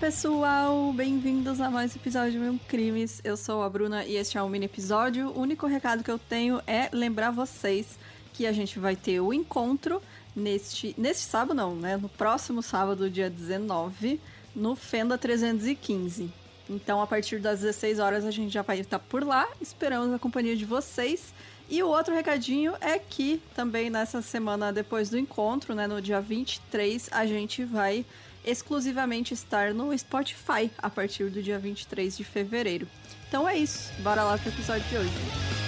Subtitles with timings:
[0.00, 3.20] pessoal, bem-vindos a mais um episódio de Meu Crimes.
[3.22, 5.28] Eu sou a Bruna e este é um mini episódio.
[5.28, 7.98] O único recado que eu tenho é lembrar vocês
[8.32, 10.00] que a gente vai ter o encontro
[10.34, 11.98] neste, neste sábado, não, né?
[11.98, 14.18] No próximo sábado, dia 19,
[14.56, 16.32] no Fenda 315.
[16.70, 19.46] Então, a partir das 16 horas, a gente já vai estar por lá.
[19.60, 21.34] Esperamos a companhia de vocês.
[21.68, 26.22] E o outro recadinho é que também nessa semana depois do encontro, né, no dia
[26.22, 28.06] 23, a gente vai
[28.44, 32.88] exclusivamente estar no Spotify a partir do dia 23 de fevereiro.
[33.28, 35.60] Então é isso, bora lá pro episódio de hoje.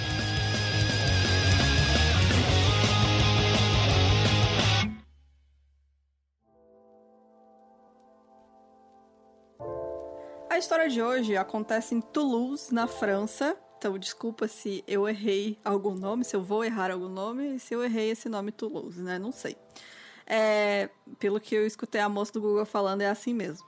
[10.52, 13.56] A história de hoje acontece em Toulouse, na França.
[13.78, 17.82] Então, desculpa se eu errei algum nome, se eu vou errar algum nome, se eu
[17.82, 19.18] errei esse nome Toulouse, né?
[19.18, 19.56] Não sei.
[20.26, 23.66] É, pelo que eu escutei a moça do Google falando, é assim mesmo.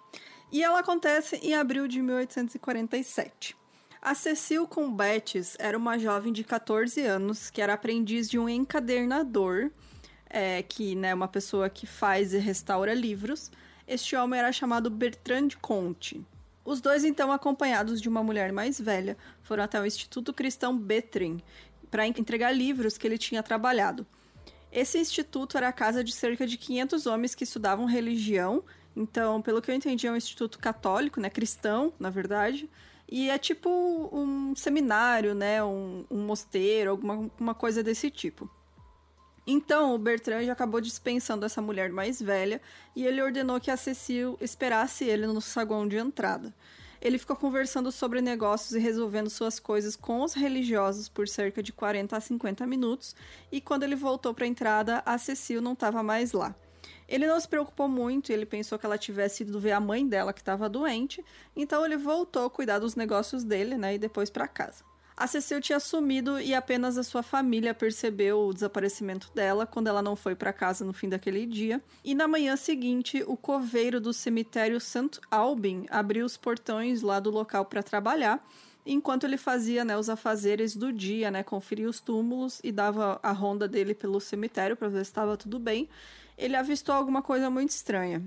[0.53, 3.57] E ela acontece em abril de 1847.
[4.01, 9.71] A Cecil Combetes era uma jovem de 14 anos que era aprendiz de um encadernador,
[10.29, 13.51] é, que é né, uma pessoa que faz e restaura livros.
[13.89, 16.25] Este homem era chamado Bertrand Conte.
[16.65, 21.43] Os dois, então, acompanhados de uma mulher mais velha, foram até o Instituto Cristão Betrin
[21.91, 24.07] para entregar livros que ele tinha trabalhado.
[24.75, 28.65] Esse instituto era a casa de cerca de 500 homens que estudavam religião.
[28.97, 31.31] Então, pelo que eu entendi, é um instituto católico, né?
[31.31, 32.69] Cristão, na verdade.
[33.09, 33.71] E é tipo
[34.13, 35.63] um seminário, né?
[35.63, 38.51] Um, um mosteiro, alguma uma coisa desse tipo.
[39.47, 42.61] Então, o Bertrand acabou dispensando essa mulher mais velha
[42.97, 46.53] e ele ordenou que a Cecil esperasse ele no saguão de entrada.
[47.05, 51.71] Ele ficou conversando sobre negócios e resolvendo suas coisas com os religiosos por cerca de
[51.71, 53.15] 40 a 50 minutos,
[53.53, 56.55] e quando ele voltou para a entrada, a Cecil não estava mais lá.
[57.07, 60.33] Ele não se preocupou muito, ele pensou que ela tivesse ido ver a mãe dela
[60.33, 61.23] que estava doente,
[61.55, 64.83] então ele voltou a cuidar dos negócios dele, né, e depois para casa.
[65.17, 70.03] A Cecil tinha sumido e apenas a sua família percebeu o desaparecimento dela quando ela
[70.03, 71.81] não foi para casa no fim daquele dia.
[72.03, 75.21] E na manhã seguinte, o coveiro do cemitério St.
[75.31, 78.45] Albin abriu os portões lá do local para trabalhar.
[78.85, 83.31] Enquanto ele fazia né, os afazeres do dia, né, conferia os túmulos e dava a
[83.31, 85.89] ronda dele pelo cemitério para ver se estava tudo bem,
[86.37, 88.21] ele avistou alguma coisa muito estranha.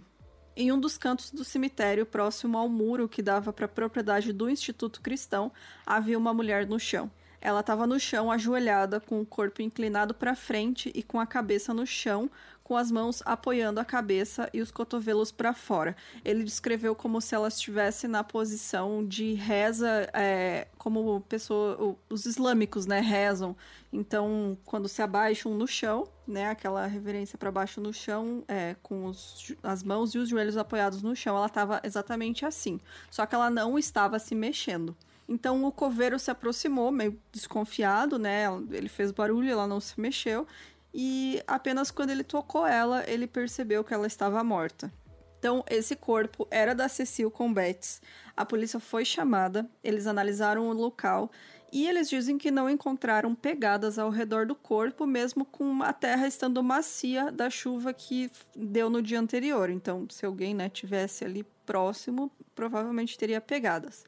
[0.60, 4.50] Em um dos cantos do cemitério, próximo ao muro que dava para a propriedade do
[4.50, 5.52] Instituto Cristão,
[5.86, 7.12] havia uma mulher no chão.
[7.40, 11.74] Ela estava no chão, ajoelhada, com o corpo inclinado para frente e com a cabeça
[11.74, 12.30] no chão,
[12.68, 15.96] com as mãos apoiando a cabeça e os cotovelos para fora.
[16.26, 22.86] Ele descreveu como se ela estivesse na posição de reza, é, como pessoa, os islâmicos,
[22.86, 23.56] né, rezam.
[23.94, 29.06] Então, quando se abaixam no chão, né, aquela reverência para baixo no chão, é, com
[29.06, 32.82] os, as mãos e os joelhos apoiados no chão, ela estava exatamente assim.
[33.10, 34.94] Só que ela não estava se mexendo.
[35.28, 38.46] Então o coveiro se aproximou, meio desconfiado, né?
[38.72, 40.48] Ele fez barulho, ela não se mexeu.
[40.94, 44.92] E apenas quando ele tocou ela, ele percebeu que ela estava morta.
[45.40, 48.02] Então, esse corpo era da Cecil Combetes.
[48.36, 51.32] A polícia foi chamada, eles analisaram o local
[51.72, 56.28] e eles dizem que não encontraram pegadas ao redor do corpo, mesmo com a terra
[56.28, 59.70] estando macia da chuva que deu no dia anterior.
[59.70, 64.06] Então, se alguém né, tivesse ali próximo, provavelmente teria pegadas.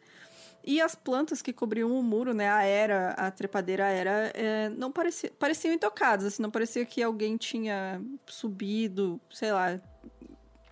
[0.63, 4.91] E as plantas que cobriam o muro, né, a era, a trepadeira era, é, não
[4.91, 9.79] parecia, pareciam intocadas, assim, não parecia que alguém tinha subido, sei lá,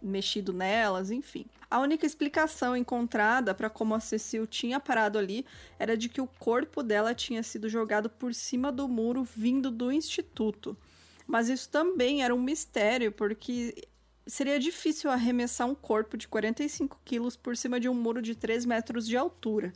[0.02, 1.46] mexido nelas, enfim.
[1.70, 5.46] A única explicação encontrada para como a Cecil tinha parado ali
[5.78, 9.92] era de que o corpo dela tinha sido jogado por cima do muro vindo do
[9.92, 10.78] instituto.
[11.26, 13.76] Mas isso também era um mistério, porque
[14.28, 18.66] seria difícil arremessar um corpo de 45 quilos por cima de um muro de 3
[18.66, 19.74] metros de altura.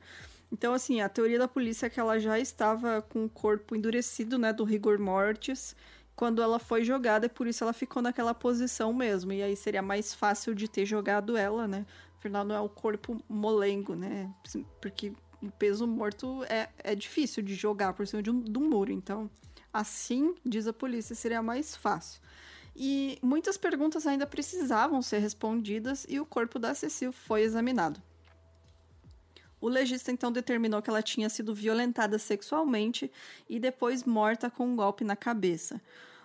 [0.52, 4.38] Então, assim, a teoria da polícia é que ela já estava com o corpo endurecido,
[4.38, 5.74] né, do rigor mortis,
[6.14, 9.32] quando ela foi jogada, e por isso ela ficou naquela posição mesmo.
[9.32, 11.86] E aí seria mais fácil de ter jogado ela, né?
[12.20, 14.30] Afinal, não é o corpo molengo, né?
[14.82, 18.70] Porque o peso morto é, é difícil de jogar por cima de um, de um
[18.70, 18.92] muro.
[18.92, 19.32] Então,
[19.74, 22.22] assim, diz a polícia, seria mais fácil.
[22.76, 28.02] E muitas perguntas ainda precisavam ser respondidas e o corpo da Cecil foi examinado.
[29.60, 33.12] O legista então determinou que ela tinha sido violentada sexualmente
[33.48, 35.80] e depois morta com um golpe na cabeça.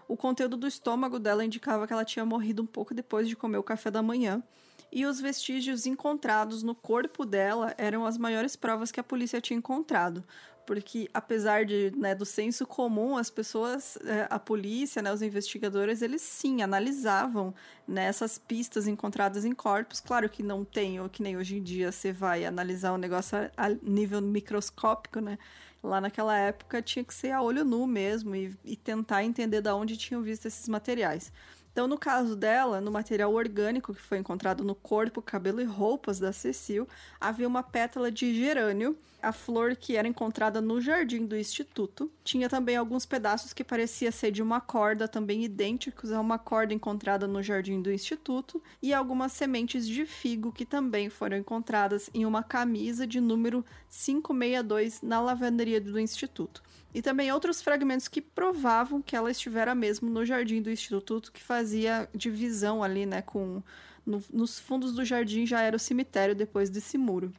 [0.09, 3.59] O conteúdo do estômago dela indicava que ela tinha morrido um pouco depois de comer
[3.59, 4.43] o café da manhã.
[4.91, 9.59] E os vestígios encontrados no corpo dela eram as maiores provas que a polícia tinha
[9.59, 10.25] encontrado
[10.67, 16.03] porque apesar de né, do senso comum, as pessoas, é, a polícia, né, os investigadores,
[16.03, 17.55] eles sim analisavam
[17.87, 18.11] né,
[18.49, 20.01] pistas encontradas em corpos.
[20.01, 23.39] Claro que não tem, ou que nem hoje em dia você vai analisar um negócio
[23.57, 25.39] a, nível microscópico, né?
[25.83, 29.71] Lá naquela época tinha que ser a olho nu mesmo e, e tentar entender de
[29.71, 31.33] onde tinham visto esses materiais.
[31.77, 36.19] Então, no caso dela, no material orgânico que foi encontrado no corpo, cabelo e roupas
[36.19, 36.89] da Cecil,
[37.21, 38.97] havia uma pétala de gerânio,
[39.27, 42.11] a flor que era encontrada no jardim do instituto.
[42.23, 46.73] Tinha também alguns pedaços que parecia ser de uma corda, também idênticos a uma corda
[46.73, 52.25] encontrada no jardim do instituto, e algumas sementes de figo que também foram encontradas em
[52.25, 56.63] uma camisa de número 562 na lavanderia do instituto
[56.95, 61.43] e também outros fragmentos que provavam que ela estivera mesmo no jardim do instituto, que
[61.43, 63.63] fazia divisão ali, né, com
[64.07, 67.35] no, nos fundos do jardim já era o cemitério depois desse muro.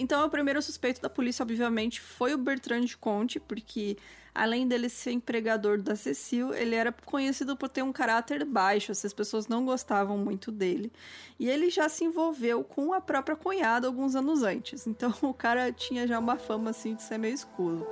[0.00, 3.98] Então, o primeiro suspeito da polícia, obviamente, foi o Bertrand Conte, porque
[4.34, 9.12] além dele ser empregador da Cecil, ele era conhecido por ter um caráter baixo, as
[9.12, 10.90] pessoas não gostavam muito dele.
[11.38, 14.86] E ele já se envolveu com a própria cunhada alguns anos antes.
[14.86, 17.86] Então, o cara tinha já uma fama assim de ser meio escuso.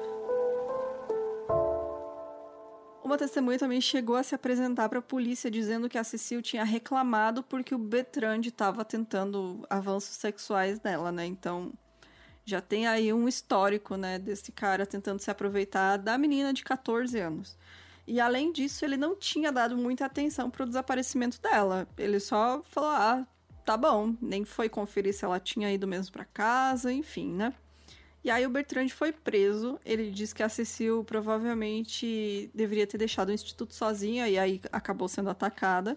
[3.05, 6.65] Uma testemunha também chegou a se apresentar para a polícia dizendo que a Cecil tinha
[6.65, 11.27] reclamado porque o Bertrand estava tentando avanços sexuais nela, né?
[11.27, 11.71] Então
[12.49, 17.19] já tem aí um histórico, né, desse cara tentando se aproveitar da menina de 14
[17.19, 17.57] anos.
[18.07, 21.87] E além disso, ele não tinha dado muita atenção para o desaparecimento dela.
[21.99, 23.27] Ele só falou: "Ah,
[23.67, 27.53] tá bom", nem foi conferir se ela tinha ido mesmo para casa, enfim, né?
[28.25, 29.79] E aí o Bertrand foi preso.
[29.85, 35.09] Ele disse que a Cecil provavelmente deveria ter deixado o instituto sozinha e aí acabou
[35.09, 35.97] sendo atacada.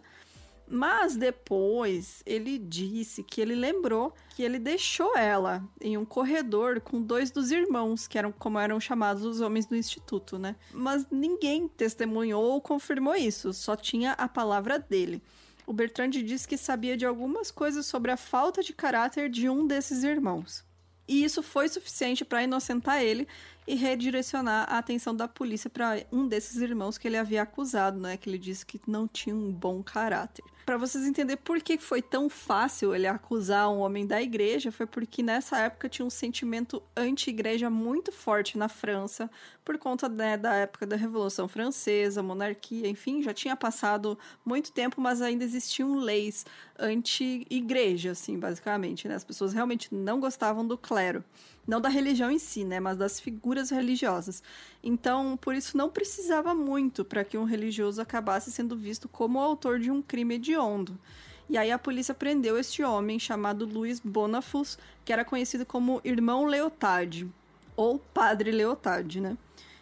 [0.74, 7.02] Mas depois ele disse que ele lembrou que ele deixou ela em um corredor com
[7.02, 10.56] dois dos irmãos, que eram como eram chamados os homens do instituto, né?
[10.72, 15.22] Mas ninguém testemunhou ou confirmou isso, só tinha a palavra dele.
[15.68, 19.68] O Bertrand disse que sabia de algumas coisas sobre a falta de caráter de um
[19.68, 20.64] desses irmãos.
[21.06, 23.28] E isso foi suficiente para inocentar ele
[23.68, 28.18] e redirecionar a atenção da polícia para um desses irmãos que ele havia acusado, né?
[28.18, 30.44] Que ele disse que não tinha um bom caráter.
[30.66, 34.86] Para vocês entenderem por que foi tão fácil ele acusar um homem da igreja, foi
[34.86, 39.30] porque nessa época tinha um sentimento anti-igreja muito forte na França,
[39.66, 45.02] por conta né, da época da Revolução Francesa, monarquia, enfim, já tinha passado muito tempo,
[45.02, 46.46] mas ainda existiam leis
[46.80, 49.16] anti-igreja, assim, basicamente, né?
[49.16, 51.24] As pessoas realmente não gostavam do clero
[51.68, 54.42] não da religião em si, né, mas das figuras religiosas.
[54.84, 59.80] Então, por isso não precisava muito para que um religioso acabasse sendo visto como autor
[59.80, 60.98] de um crime hediondo.
[61.50, 66.46] E aí a polícia prendeu este homem chamado Luiz Bonafus, que era conhecido como Irmão
[66.46, 67.30] Leotard,
[67.76, 69.38] ou Padre Leotard, né?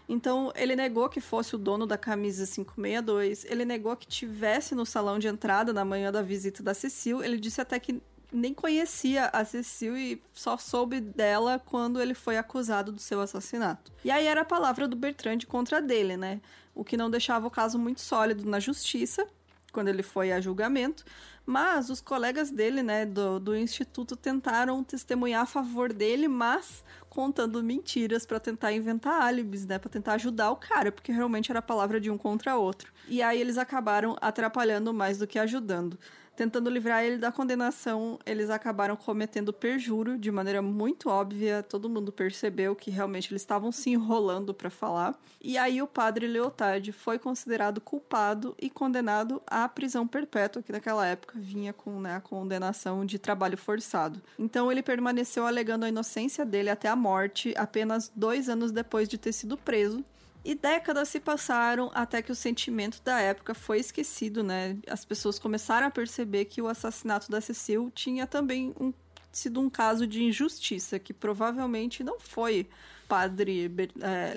[0.08, 4.84] Então, ele negou que fosse o dono da camisa 562, ele negou que tivesse no
[4.84, 9.30] salão de entrada na manhã da visita da Cecil, ele disse até que nem conhecia
[9.34, 13.92] a Cecil e só soube dela quando ele foi acusado do seu assassinato.
[14.04, 16.42] E aí era a palavra do Bertrand contra dele, né?
[16.76, 19.28] O que não deixava o caso muito sólido na justiça,
[19.72, 21.04] quando ele foi a julgamento,
[21.46, 27.64] mas os colegas dele, né, do, do instituto, tentaram testemunhar a favor dele, mas contando
[27.64, 31.64] mentiras para tentar inventar álibis, né, para tentar ajudar o cara, porque realmente era a
[31.64, 32.92] palavra de um contra outro.
[33.08, 35.98] E aí eles acabaram atrapalhando mais do que ajudando.
[36.40, 41.62] Tentando livrar ele da condenação, eles acabaram cometendo perjúrio de maneira muito óbvia.
[41.62, 45.20] Todo mundo percebeu que realmente eles estavam se enrolando para falar.
[45.42, 51.06] E aí o padre Leotard foi considerado culpado e condenado à prisão perpétua, que naquela
[51.06, 54.22] época vinha com né, a condenação de trabalho forçado.
[54.40, 59.18] Então ele permaneceu alegando a inocência dele até a morte, apenas dois anos depois de
[59.18, 60.06] ter sido preso.
[60.44, 64.78] E décadas se passaram até que o sentimento da época foi esquecido, né?
[64.88, 68.94] As pessoas começaram a perceber que o assassinato da Cecil tinha também um,
[69.32, 72.68] sido um caso de injustiça, que provavelmente não foi
[73.08, 74.34] padre é,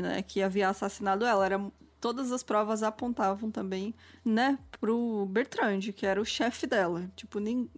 [0.00, 1.44] né, que havia assassinado ela.
[1.44, 7.10] Era, todas as provas apontavam também, né, pro Bertrand, que era o chefe dela.
[7.14, 7.70] Tipo, nem,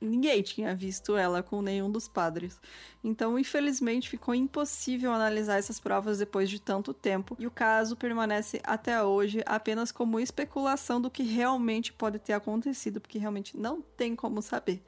[0.00, 2.60] ninguém tinha visto ela com nenhum dos padres.
[3.04, 8.60] Então, infelizmente, ficou impossível analisar essas provas depois de tanto tempo, e o caso permanece
[8.64, 14.16] até hoje apenas como especulação do que realmente pode ter acontecido, porque realmente não tem
[14.16, 14.82] como saber.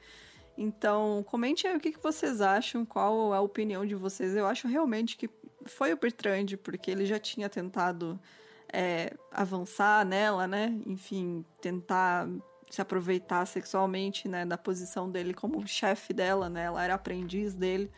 [0.57, 4.37] Então, comente aí o que, vocês acham, qual a opinião de vocês.
[4.37, 5.29] Eu acho realmente que
[5.67, 8.21] foi o Bertrand, porque ele já tinha tentado
[8.73, 10.79] é, avançar nela, né?
[10.87, 12.29] Enfim, tentar
[12.73, 16.65] se aproveitar sexualmente, né, da posição dele como chefe dela, né?
[16.65, 17.91] Ela era aprendiz dele.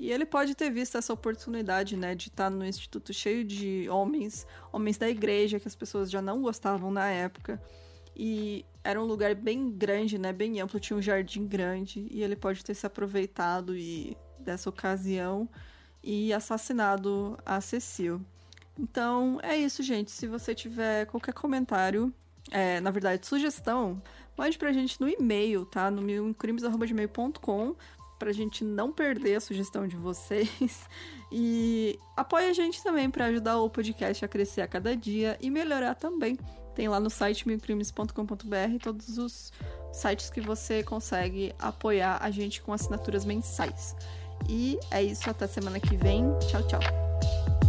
[0.00, 4.44] E ele pode ter visto essa oportunidade, né, de estar no instituto cheio de homens,
[4.72, 7.62] homens da igreja que as pessoas já não gostavam na época.
[8.16, 12.34] E era um lugar bem grande, né, bem amplo, tinha um jardim grande, e ele
[12.34, 15.48] pode ter se aproveitado e dessa ocasião
[16.02, 18.20] e assassinado a Cecil.
[18.76, 20.10] Então, é isso, gente.
[20.10, 22.12] Se você tiver qualquer comentário,
[22.50, 24.00] é, na verdade, sugestão,
[24.36, 25.90] mande pra gente no e-mail, tá?
[25.90, 27.74] No crimes.gmail.com
[28.18, 30.88] pra gente não perder a sugestão de vocês.
[31.32, 35.50] E apoie a gente também para ajudar o podcast a crescer a cada dia e
[35.50, 36.38] melhorar também.
[36.72, 39.52] Tem lá no site milcrimes.com.br todos os
[39.92, 43.96] sites que você consegue apoiar a gente com assinaturas mensais.
[44.48, 46.26] E é isso, até semana que vem.
[46.48, 47.65] Tchau, tchau.